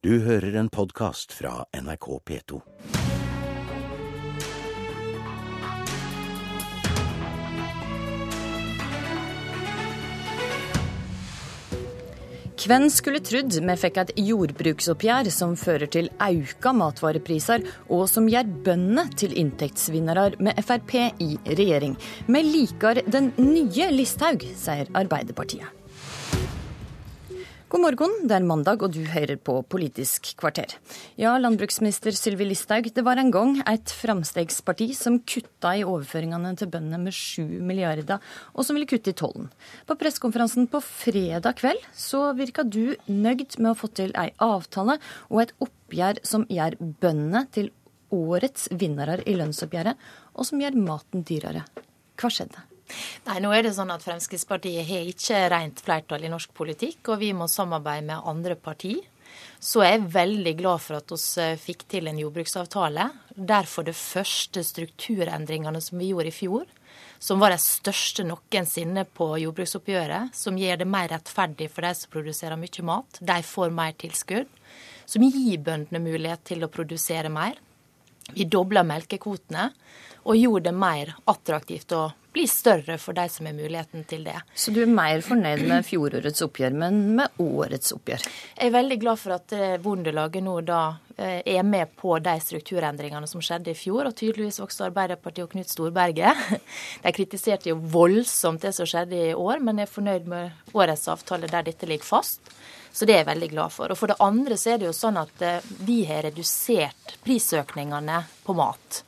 [0.00, 2.58] Du hører en podkast fra NRK P2.
[12.60, 18.48] Hvem skulle trodd vi fikk et jordbruksoppgjør som fører til auka matvarepriser, og som gjør
[18.70, 21.98] bøndene til inntektsvinnere med Frp i regjering.
[22.24, 25.79] Vi liker den nye Listhaug, sier Arbeiderpartiet.
[27.70, 30.72] God morgen, det er mandag og du hører på Politisk kvarter.
[31.14, 36.66] Ja, landbruksminister Sylvi Listhaug, det var en gang et framstegsparti som kutta i overføringene til
[36.72, 38.18] bøndene med 7 milliarder,
[38.58, 39.46] og som ville kutte i tollen.
[39.86, 44.98] På pressekonferansen på fredag kveld så virka du nøyd med å få til ei avtale
[45.28, 47.70] og et oppgjør som gjør bøndene til
[48.10, 49.94] årets vinnere i lønnsoppgjøret,
[50.34, 51.62] og som gjør maten dyrere.
[52.18, 52.66] Hva skjedde?
[53.28, 57.22] Nei, nå er det sånn at Fremskrittspartiet har ikke rent flertall i norsk politikk, og
[57.22, 59.02] vi må samarbeide med andre partier.
[59.60, 63.06] Så jeg er veldig glad for at vi eh, fikk til en jordbruksavtale.
[63.36, 66.66] Derfor de første strukturendringene som vi gjorde i fjor,
[67.20, 72.12] som var de største noensinne på jordbruksoppgjøret, som gjør det mer rettferdig for de som
[72.12, 73.20] produserer mye mat.
[73.20, 74.48] De får mer tilskudd.
[75.10, 77.58] Som gir bøndene mulighet til å produsere mer.
[78.34, 79.70] Vi dobla melkekvotene
[80.20, 84.36] og gjorde det mer attraktivt å bli større for de som har muligheten til det.
[84.54, 88.26] Så du er mer fornøyd med fjorårets oppgjør, men med årets oppgjør?
[88.54, 90.80] Jeg er veldig glad for at eh, Bondelaget nå da
[91.16, 95.56] eh, er med på de strukturendringene som skjedde i fjor, og tydeligvis også Arbeiderpartiet og
[95.56, 96.44] Knut Storberget.
[97.04, 101.50] De kritiserte jo voldsomt det som skjedde i år, men er fornøyd med årets avtale
[101.50, 102.54] der dette ligger fast.
[102.92, 103.92] Så det er jeg veldig glad for.
[103.92, 108.18] Og for det andre så er det jo sånn at eh, vi har redusert prisøkningene
[108.46, 109.04] på mat.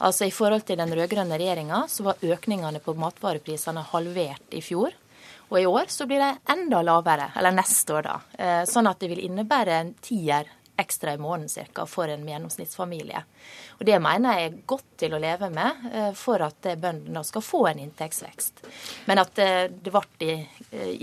[0.00, 4.96] Altså I forhold til den rød-grønne regjeringa så var økningene på matvareprisene halvert i fjor.
[5.50, 8.16] Og i år så blir det enda lavere, eller neste år, da.
[8.38, 10.48] Eh, sånn at det vil innebære en tier
[10.80, 13.22] ekstra i måneden cirka for en gjennomsnittsfamilie.
[13.78, 17.44] Og Det mener jeg er godt til å leve med eh, for at bøndene skal
[17.44, 18.64] få en inntektsvekst.
[19.08, 20.34] Men at eh, det ble i,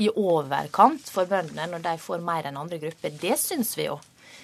[0.07, 3.97] i overkant for bøndene når de får mer enn andre grupper, det syns vi jo.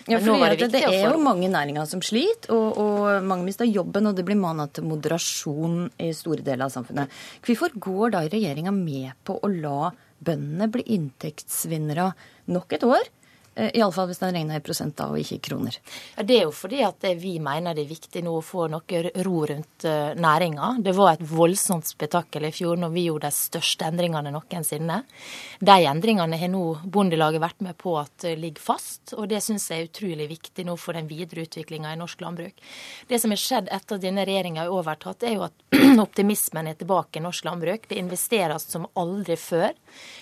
[0.10, 4.10] Ja, for det, det, er jo mange næringer som sliter, og, og mange mister jobben,
[4.10, 7.12] og det blir mana til moderasjon i store deler av samfunnet.
[7.46, 9.94] Hvorfor går da regjeringa med på å la
[10.24, 12.10] bøndene bli inntektsvinnere
[12.52, 13.08] nok et år?
[13.56, 15.78] Eh, Iallfall hvis den regner i prosenter og ikke i kroner.
[16.18, 19.02] Ja, Det er jo fordi at vi mener det er viktig nå å få noe
[19.26, 20.78] ro rundt eh, næringa.
[20.84, 25.04] Det var et voldsomt spetakkel i fjor når vi gjorde de største endringene noensinne.
[25.60, 29.84] De endringene har nå Bondelaget vært med på at ligger fast, og det syns jeg
[29.84, 32.58] er utrolig viktig nå for den videre utviklinga i norsk landbruk.
[33.08, 36.78] Det som har skjedd etter at denne regjeringa har overtatt, er jo at optimismen er
[36.80, 37.88] tilbake i norsk landbruk.
[37.90, 39.74] Det investeres som aldri før.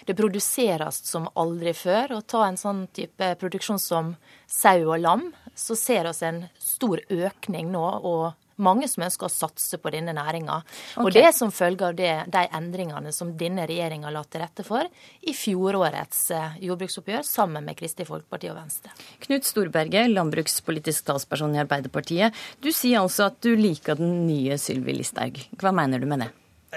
[0.06, 2.18] Det produseres som aldri før.
[2.18, 4.16] Og ta en sånn type produksjon som
[4.50, 7.88] sau og lam, så ser vi en stor økning nå.
[8.02, 10.60] og mange som ønsker å satse på denne næringa.
[10.62, 11.04] Okay.
[11.04, 14.66] Og det er som følge av det, de endringene som denne regjeringa la til rette
[14.68, 14.88] for
[15.28, 18.94] i fjorårets eh, jordbruksoppgjør sammen med Kristelig Folkeparti og Venstre.
[19.26, 22.38] Knut Storberget, landbrukspolitisk talsperson i Arbeiderpartiet.
[22.62, 25.42] Du sier altså at du liker den nye Sylvi Listhaug.
[25.62, 26.32] Hva mener du med det?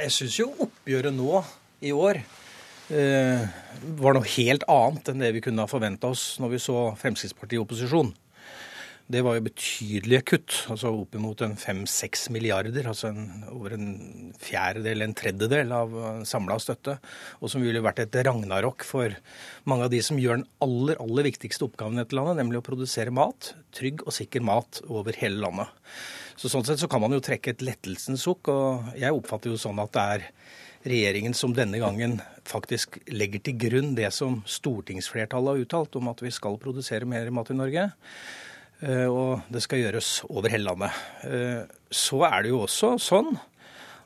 [0.05, 1.45] Jeg syns jo oppgjøret nå
[1.85, 2.23] i år
[2.89, 7.57] var noe helt annet enn det vi kunne ha forventa oss når vi så Fremskrittspartiet
[7.57, 8.13] i opposisjon.
[9.05, 12.87] Det var jo betydelige kutt, altså oppimot en fem-seks milliarder.
[12.89, 13.89] Altså en, over en
[14.41, 15.93] fjerdedel, en tredjedel av
[16.25, 16.97] samla støtte.
[17.45, 19.13] Og som ville vært et ragnarok for
[19.69, 22.65] mange av de som gjør den aller, aller viktigste oppgaven i dette landet, nemlig å
[22.65, 23.53] produsere mat.
[23.77, 25.69] Trygg og sikker mat over hele landet.
[26.41, 28.49] Så Sånn sett så kan man jo trekke et lettelsens sukk.
[28.49, 30.27] Og jeg oppfatter jo sånn at det er
[30.89, 36.25] regjeringen som denne gangen faktisk legger til grunn det som stortingsflertallet har uttalt om at
[36.25, 37.87] vi skal produsere mer mat i Norge.
[38.83, 41.03] Eh, og det skal gjøres over hele landet.
[41.29, 41.63] Eh,
[41.95, 43.35] så er det jo også sånn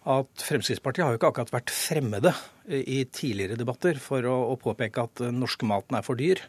[0.09, 2.33] at Fremskrittspartiet har jo ikke akkurat vært fremmede
[2.69, 6.41] i tidligere debatter for å, påpeke at den norske maten er for dyr.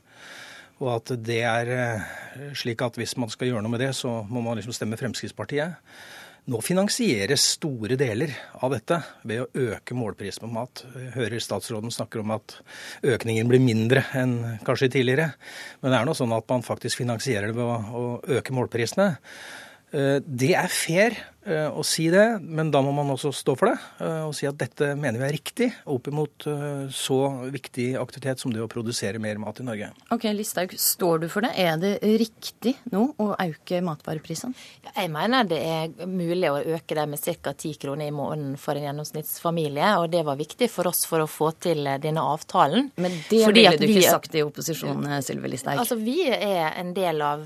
[0.79, 2.07] Og at det er eh,
[2.55, 5.79] slik at hvis man skal gjøre noe med det, så må man liksom stemme Fremskrittspartiet.
[6.49, 8.31] Nå finansieres store deler
[8.63, 8.97] av dette
[9.27, 10.81] ved å øke målprisen på mat.
[10.97, 12.55] Jeg hører statsråden snakker om at
[13.05, 14.33] økningen blir mindre enn
[14.65, 15.27] kanskje tidligere.
[15.83, 18.05] Men det er nå sånn at man faktisk finansierer det ved å
[18.39, 19.11] øke målprisene.
[19.93, 21.19] Eh, det er fair
[21.49, 24.57] å si det, men da må man også stå for det eh, og si at
[24.59, 26.47] dette mener vi er riktig opp imot
[26.93, 27.17] så
[27.51, 29.89] viktig aktivitet som det å produsere mer mat i Norge.
[30.13, 31.51] Ok, Listhaug, står du for det?
[31.59, 34.55] Er det riktig nå å øke matvareprisene?
[34.89, 37.53] Jeg mener det er mulig å øke dem med ca.
[37.53, 41.29] 10 kroner i måneden for en gjennomsnittsfamilie, og det var viktig for oss for å
[41.29, 42.91] få til denne avtalen.
[43.01, 45.81] Men det Fordi ville du vi, ikke sagt i opposisjon, Sylvi Listhaug?
[45.83, 47.45] Altså, vi er en del av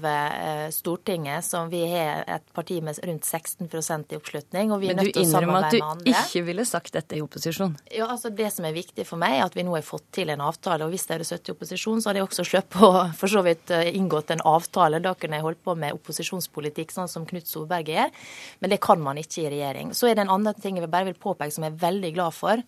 [0.73, 4.71] Stortinget, som vi har et parti med rundt 16 i oppslutning.
[4.73, 5.69] og vi er nødt til å samarbeide med andre.
[5.69, 7.75] Men du innrømmer at du ikke ville sagt dette i opposisjon?
[7.93, 10.29] Ja, altså Det som er viktig for meg, er at vi nå har fått til
[10.33, 10.85] en avtale.
[10.85, 13.43] og Hvis jeg hadde sittet i opposisjon, så hadde jeg også sluppet å for så
[13.45, 15.01] vidt eh, inngått en avtale.
[15.03, 18.11] Da kunne jeg holdt på med opposisjonspolitikk, sånn som Knut Solberg gjør.
[18.59, 19.93] Men det kan man ikke i regjering.
[19.93, 22.37] Så er det en annen ting jeg bare vil påpeke som jeg er veldig glad
[22.37, 22.63] for.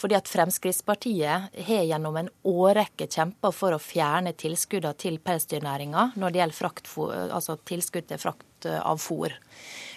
[0.00, 6.32] Fordi at Fremskrittspartiet har gjennom en årrekke kjempa for å fjerne tilskuddene til pelsdyrnæringa når
[6.32, 6.90] det gjelder frakt,
[7.30, 9.34] altså tilskudd til frakt av fôr.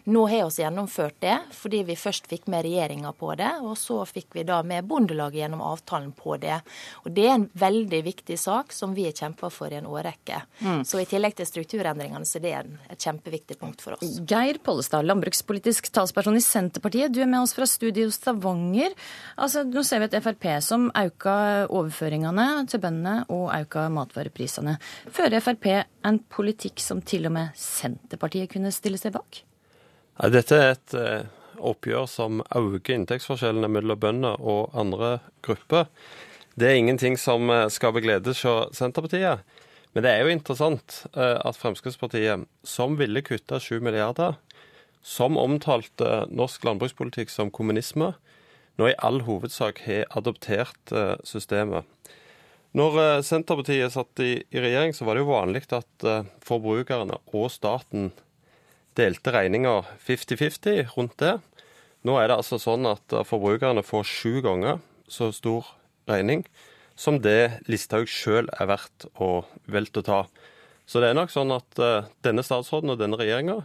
[0.04, 4.02] Nå har vi gjennomført det, fordi vi først fikk med regjeringa på det, og så
[4.04, 6.58] fikk vi da med Bondelaget gjennom avtalen på det.
[7.06, 10.42] Og Det er en veldig viktig sak som vi har kjempa for i en årrekke.
[10.60, 10.82] Mm.
[10.84, 14.18] Så i tillegg til strukturendringene, så det er et kjempeviktig punkt for oss.
[14.28, 17.14] Geir Pollestad, landbrukspolitisk talsperson i Senterpartiet.
[17.14, 18.98] Du er med oss fra studio Stavanger.
[19.38, 21.38] Altså, nå ser vi et Frp som auka
[21.70, 24.76] overføringene til bøndene og auka matvareprisene.
[25.16, 25.72] Fører Frp
[26.04, 29.46] en politikk som til og med Senterpartiet kunne stille seg bak?
[30.14, 31.26] Dette er et eh,
[31.58, 35.88] oppgjør som øker inntektsforskjellene mellom bønder og andre grupper.
[36.54, 39.42] Det er ingenting som eh, skaper glede hos Senterpartiet.
[39.94, 44.38] Men det er jo interessant eh, at Fremskrittspartiet, som ville kutte 7 milliarder,
[45.02, 48.12] som omtalte norsk landbrukspolitikk som kommunisme,
[48.78, 50.94] nå i all hovedsak har adoptert
[51.28, 51.86] systemet.
[52.74, 56.06] Når Senterpartiet satt i, regjering, så var det jo vanlig at
[56.42, 58.10] forbrukerne og staten
[58.98, 61.38] delte regninga 50-50 rundt det.
[62.04, 64.82] Nå er det altså sånn at forbrukerne får sju ganger
[65.12, 65.68] så stor
[66.10, 66.44] regning
[67.00, 70.20] som det Listhaug sjøl er verdt å velte å ta.
[70.86, 73.62] Så det er nok sånn at uh, denne statsråden og denne regjeringa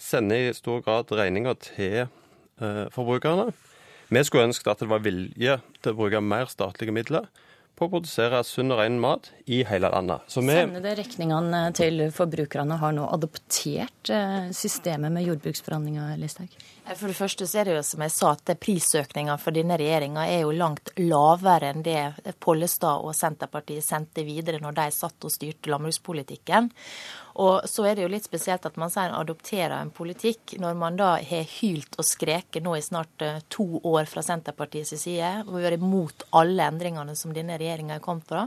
[0.00, 3.50] sender i stor grad regninga til uh, forbrukerne.
[4.12, 7.28] Vi skulle ønsket at det var vilje til å bruke mer statlige midler
[7.82, 10.26] på å produsere sunn og ren mat i hele landet.
[10.30, 16.54] Så vi Sender det regningene til forbrukerne har nå adoptert eh, systemet med jordbruksforhandlinger, Listhaug?
[16.82, 20.26] For det første så er det jo som jeg sa, at prisøkninga for denne regjeringa
[20.26, 25.32] er jo langt lavere enn det Pollestad og Senterpartiet sendte videre når de satt og
[25.32, 26.72] styrte landbrukspolitikken.
[27.40, 30.98] Og så er det jo litt spesielt at man sier adopterer en politikk når man
[31.00, 35.56] da har hylt og skreket nå i snart eh, to år fra Senterpartiets side og
[35.62, 38.46] vært imot alle endringene som denne regjeringa er kommet fra.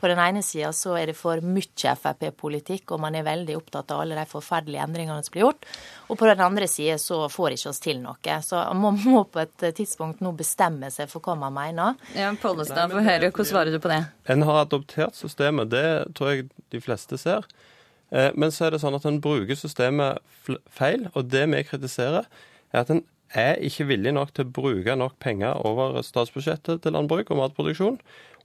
[0.00, 3.92] På den ene sida så er det for mye Frp-politikk, og man er veldig opptatt
[3.94, 5.66] av alle de forferdelige endringene som blir gjort.
[6.08, 8.38] Og på den andre sida så får ikke oss til noe.
[8.44, 12.00] Så man må på et tidspunkt nå bestemme seg for hva man mener.
[12.18, 13.30] Ja, Pollestad, få høre.
[13.30, 14.02] Hvordan svarer du på det?
[14.32, 15.86] En har adoptert systemet, det
[16.18, 17.46] tror jeg de fleste ser.
[18.12, 20.20] Eh, men så er det sånn at en bruker systemet
[20.70, 22.28] feil, og det vi kritiserer,
[22.72, 26.92] er at en er ikke villig nok til å bruke nok penger over statsbudsjettet til
[26.92, 27.96] landbruk og matproduksjon,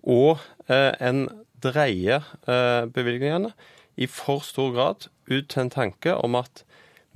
[0.07, 0.39] og
[0.71, 1.25] eh, en
[1.63, 3.51] dreier eh, bevilgningene
[3.99, 6.63] i for stor grad ut til en tanke om at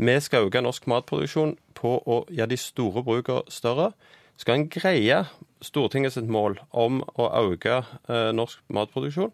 [0.02, 3.92] vi skal øke norsk matproduksjon på å gjøre de store brukene større.
[4.42, 5.24] Skal en greie
[5.62, 7.84] Stortingets mål om å øke
[8.34, 9.30] norsk matproduksjon,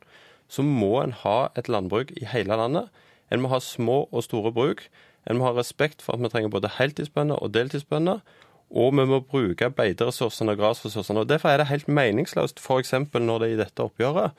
[0.51, 2.91] så må en ha et landbruk i hele landet.
[3.31, 4.85] En må ha små og store bruk.
[5.27, 8.21] En må ha respekt for at vi trenger både heltidsbønder og deltidsbønder.
[8.67, 11.23] Og vi må bruke beiteressursene og grasressursene.
[11.23, 12.93] Og Derfor er det helt meningsløst f.eks.
[13.13, 14.31] når det i dette oppgjøret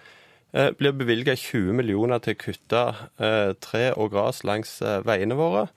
[0.53, 2.83] eh, blir bevilga 20 millioner til å kutte
[3.21, 5.69] eh, tre og gras langs eh, veiene våre.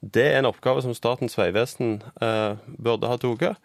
[0.00, 3.58] Det er en oppgave som Statens vegvesen eh, burde ha tatt.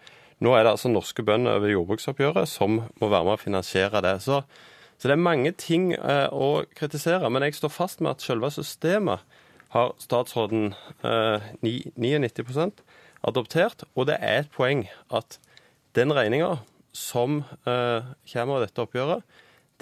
[0.43, 4.17] Nå er det altså norske bønder over jordbruksoppgjøret som må være med å finansiere det.
[4.25, 4.41] Så,
[5.03, 7.27] så det er mange ting eh, å kritisere.
[7.27, 9.19] Men jeg står fast med at selve systemet
[9.75, 10.69] har statsråden
[11.03, 12.69] eh, 99
[13.27, 13.83] adoptert.
[13.99, 15.41] Og det er et poeng at
[15.99, 16.53] den regninga
[16.95, 19.27] som eh, kommer av dette oppgjøret,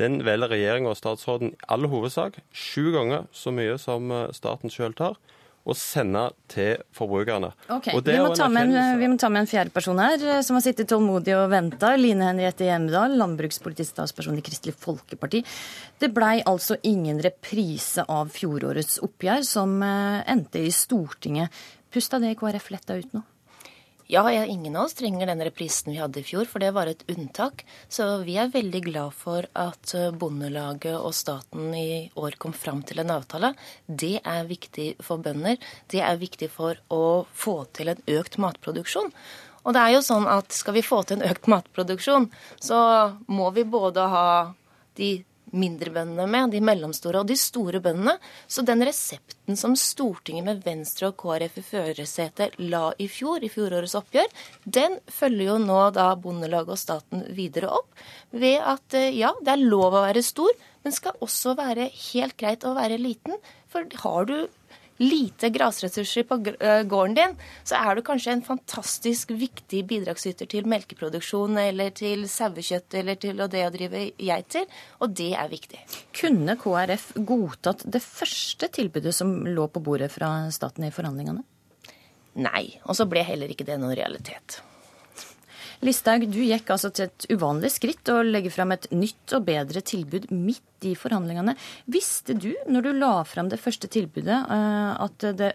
[0.02, 4.74] den velger regjeringa og statsråden i all hovedsak sju ganger så mye som eh, staten
[4.74, 5.22] sjøl tar
[5.62, 7.52] å sende til forbrukerne.
[7.68, 7.94] Okay.
[7.94, 10.90] Vi må, en, vi, må ta med en fjerde person her, eh, som har sittet
[10.90, 11.94] tålmodig og venta.
[12.00, 15.44] Line Henriette Hjemdal, landbrukspolitisk talsperson i Kristelig Folkeparti.
[16.02, 21.62] Det blei altså ingen reprise av fjorårets oppgjør, som eh, endte i Stortinget.
[21.92, 23.26] Pusta det KrF letta ut nå?
[24.12, 27.06] Ja, ingen av oss trenger den reprisen vi hadde i fjor, for det var et
[27.08, 27.62] unntak.
[27.88, 32.82] Så vi er veldig glad for at eh, Bondelaget og staten i år kom fram
[32.84, 33.54] til en avtale.
[33.88, 35.56] Det er viktig for bønder.
[35.88, 39.14] Det er viktig for å få til en økt matproduksjon.
[39.64, 42.28] Og det er jo sånn at skal vi få til en økt matproduksjon,
[42.60, 42.82] så
[43.32, 44.28] må vi både ha
[45.00, 45.14] de
[45.52, 48.18] mindre bøndene med, de mellomstore og de store bøndene.
[48.48, 53.52] Så den resepten som Stortinget med Venstre og KrF i førersetet la i fjor, i
[53.52, 54.32] fjorårets oppgjør,
[54.66, 59.56] den følger jo nå da Bondelaget og staten videre opp ved at eh, ja, det
[59.56, 60.52] er lov å være stor,
[60.86, 63.38] men skal også være helt greit å være liten.
[63.72, 64.38] For har du
[65.02, 67.36] lite grasressurser på eh, gården din,
[67.68, 73.42] så er du kanskje en fantastisk viktig bidragsyter til melkeproduksjon eller til sauekjøtt eller til
[73.42, 74.68] det å drive geiter,
[75.02, 75.82] og det er viktig.
[76.22, 81.44] Kunne KrF godtatt det første tilbudet som lå på bordet fra staten i forhandlingene?
[82.42, 84.62] Nei, og så ble heller ikke det noen realitet.
[85.82, 89.82] Listhaug, du gikk altså til et uvanlig skritt å legge fram et nytt og bedre
[89.82, 91.56] tilbud midt i forhandlingene.
[91.90, 95.50] Visste du, når du la fram det første tilbudet, eh, at, det,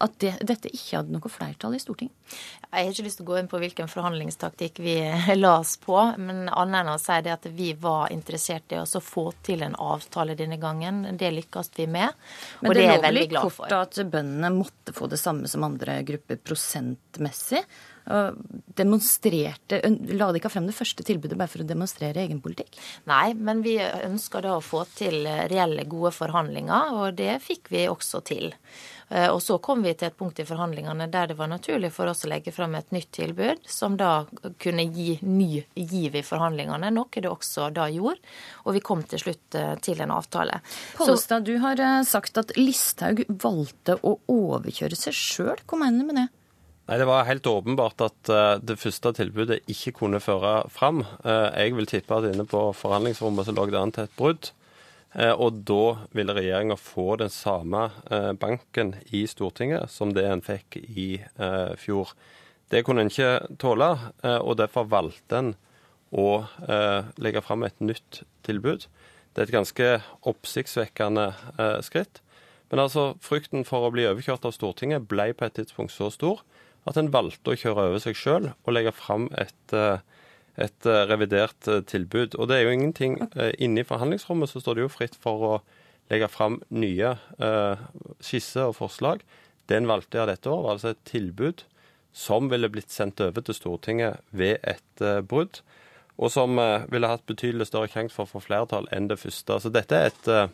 [0.00, 2.38] at det, dette ikke hadde noe flertall i Stortinget?
[2.70, 4.96] Jeg har ikke lyst til å gå inn på hvilken forhandlingstaktikk vi
[5.42, 9.04] la oss på, men annet enn å si det at vi var interessert i å
[9.04, 11.04] få til en avtale denne gangen.
[11.20, 12.16] Det lykkes vi med,
[12.64, 13.68] og det, det er jeg veldig glad for.
[13.68, 17.66] Men det lå vel kort at bøndene måtte få det samme som andre grupper prosentmessig?
[18.80, 19.80] Demonstrerte
[20.16, 22.78] La de ikke frem det første tilbudet bare for å demonstrere egen politikk?
[23.10, 27.86] Nei, men vi ønsker da å få til reelle, gode forhandlinger, og det fikk vi
[27.90, 28.50] også til.
[29.10, 32.10] Eh, og så kom vi til et punkt i forhandlingene der det var naturlig for
[32.10, 34.22] oss å legge frem et nytt tilbud, som da
[34.62, 38.22] kunne gi ny giv i forhandlingene, noe det også da gjorde.
[38.66, 40.60] Og vi kom til slutt eh, til en avtale.
[40.98, 45.64] Pollestad, du har eh, sagt at Listhaug valgte å overkjøre seg sjøl.
[45.66, 46.28] Hva mener du med det?
[46.90, 51.04] Nei, Det var helt åpenbart at uh, det første tilbudet ikke kunne føre fram.
[51.22, 54.48] Uh, jeg vil tippe at inne på forhandlingsrommet så lå det an til et brudd.
[55.14, 55.84] Uh, og da
[56.18, 57.84] ville regjeringa få den samme
[58.42, 61.22] banken i Stortinget som det en fikk i
[61.78, 62.10] fjor.
[62.74, 63.92] Det kunne en ikke tåle,
[64.42, 65.52] og derfor valgte en
[66.10, 66.42] å
[67.18, 68.86] legge fram et nytt tilbud.
[69.34, 69.90] Det er et ganske
[70.30, 71.28] oppsiktsvekkende
[71.86, 72.22] skritt.
[72.70, 76.42] Men altså, frykten for å bli overkjørt av Stortinget ble på et tidspunkt så stor
[76.88, 80.00] at en valgte å kjøre over seg sjøl og legge fram et, eh,
[80.56, 82.36] et, eh, revidert eh, tilbud.
[82.36, 83.18] Og det er jo ingenting
[83.58, 85.62] Inne i forhandlingsrommet så står det jo fritt for å
[86.10, 87.14] legge fram nye
[88.18, 89.20] skisser og forslag.
[89.68, 91.62] Det en valgte av dette år, var altså et tilbud
[92.12, 95.60] som ville blitt sendt over til Stortinget ved et brudd,
[96.18, 96.58] og som
[96.90, 99.60] ville hatt betydelig større sjanse for å få flertall enn det første.
[99.62, 100.50] Så dette er et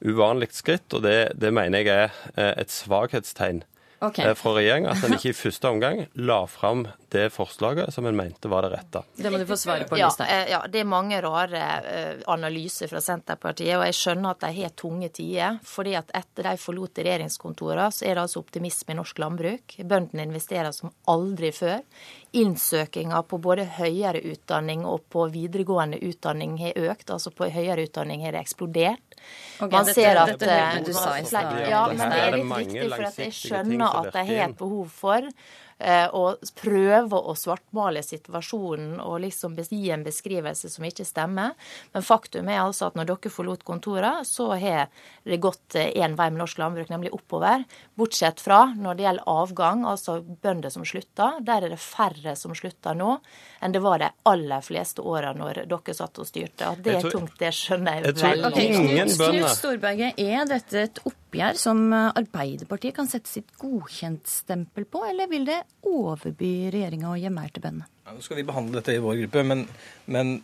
[0.00, 3.60] uvanlig skritt, og det, det mener jeg er et svakhetstegn
[4.00, 4.26] okay.
[4.26, 8.16] Eh, fra regjeringa at en ikke i første omgang la fram det forslaget som en
[8.16, 9.02] mente var det rette.
[9.16, 9.98] Det må du få svare på.
[9.98, 14.44] Ja, eh, ja, det er mange rare eh, analyser fra Senterpartiet, og jeg skjønner at
[14.46, 15.58] de har tunge tider.
[15.64, 19.76] fordi at etter de forlot regjeringskontorene, så er det altså optimisme i norsk landbruk.
[19.82, 21.80] Bøndene investerer som aldri før.
[22.32, 27.10] Innsøkinga på både høyere utdanning og på videregående utdanning har økt.
[27.10, 29.09] Altså på høyere utdanning har det eksplodert.
[29.60, 31.58] Okay, man ser at dette, dette, du sa i stad.
[31.68, 34.86] Ja, men det er litt viktig, for at jeg skjønner at jeg har et behov
[35.02, 35.26] for
[35.80, 41.54] og eh, prøve å svartmale situasjonen og liksom gi en beskrivelse som ikke stemmer.
[41.94, 44.90] Men faktum er altså at når dere forlot kontoret, så har
[45.24, 47.64] det gått én vei med norsk landbruk, nemlig oppover.
[47.98, 51.40] Bortsett fra når det gjelder avgang, altså bønder som slutter.
[51.46, 53.16] Der er det færre som slutter nå
[53.60, 56.72] enn det var de aller fleste åra når dere satt og styrte.
[56.72, 59.40] At det er tungt, det skjønner jeg, jeg tror ingen bønder.
[59.40, 61.19] Knut Storberget, er dette et oppgjør
[61.58, 67.52] som Arbeiderpartiet kan sette sitt godkjentstempel på, eller vil det overby regjeringa og gi mer
[67.54, 67.88] til bøndene?
[68.06, 69.64] Ja, nå skal vi behandle dette i vår gruppe, men,
[70.10, 70.36] men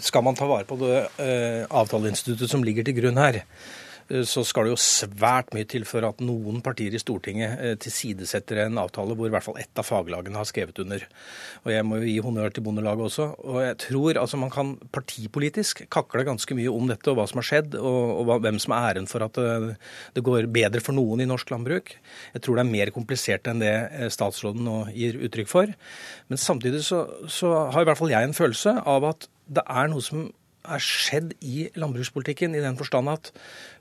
[0.00, 3.89] skal man ta vare på det uh, avtaleinstituttet som ligger til grunn her, Eh,
[4.26, 8.64] så skal det jo svært mye til for at noen partier i Stortinget eh, tilsidesetter
[8.64, 11.04] en avtale hvor i hvert fall ett av faglagene har skrevet under.
[11.62, 13.28] Og Jeg må jo gi honnør til Bondelaget også.
[13.46, 17.38] Og jeg tror altså man kan partipolitisk kakle ganske mye om dette og hva som
[17.42, 19.70] har skjedd, og, og hvem som er æren for at eh,
[20.16, 21.94] det går bedre for noen i norsk landbruk.
[22.34, 23.74] Jeg tror det er mer komplisert enn det
[24.10, 25.70] statsråden nå gir uttrykk for.
[26.30, 29.90] Men samtidig så, så har i hvert fall jeg en følelse av at det er
[29.90, 30.28] noe som
[30.64, 33.30] er skjedd i landbrukspolitikken, i den forstand at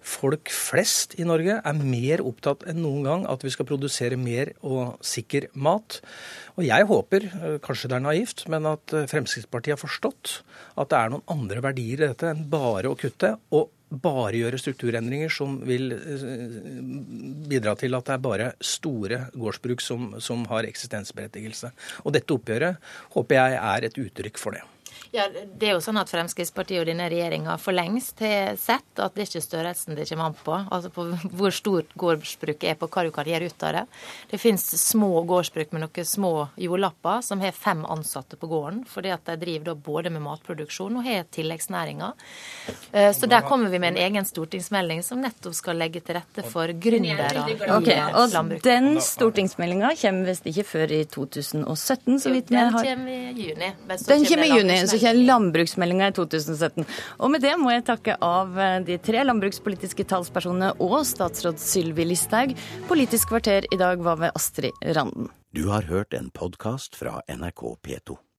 [0.05, 4.53] folk flest i Norge er mer opptatt enn noen gang at vi skal produsere mer
[4.65, 5.99] og sikker mat.
[6.57, 10.39] Og jeg håper, eh, kanskje det er naivt, men at eh, Fremskrittspartiet har forstått
[10.79, 13.37] at det er noen andre verdier i dette enn bare å kutte.
[13.51, 15.89] og bare gjøre strukturendringer som vil
[17.49, 21.71] bidra til at det er bare store gårdsbruk som, som har eksistensberettigelse.
[22.05, 22.77] Og dette oppgjøret
[23.15, 24.61] håper jeg er et uttrykk for det.
[25.11, 29.15] Ja, det er jo sånn at Fremskrittspartiet og denne regjeringa for lengst har sett at
[29.15, 30.53] det er ikke størrelsen det kommer an på.
[30.69, 31.05] Altså på
[31.39, 33.83] hvor stort gårdsbruket er, på hva du kan gjøre ut av det.
[34.29, 38.83] Det finnes små gårdsbruk med noen små jordlapper som har fem ansatte på gården.
[38.89, 42.13] Fordi at de driver da både med matproduksjon og har tilleggsnæringer.
[42.91, 46.45] Eh, så der kommer vi med en egen stortingsmelding som nettopp skal legge til rette
[46.53, 52.53] for gründere i okay, og Den stortingsmeldinga kommer visst ikke før i 2017, så vidt
[52.53, 53.73] vi har Den kommer i juni.
[54.05, 56.87] Den kommer i juni, så kommer landbruksmeldinga i 2017.
[57.19, 62.07] Og med det må jeg takke av eh, de tre landbrukspolitiske talspersonene og statsråd Sylvi
[62.11, 62.55] Listhaug.
[62.91, 65.31] Politisk kvarter i dag var ved Astrid Randen.
[65.55, 68.19] Du har hørt en podkast fra NRK P2.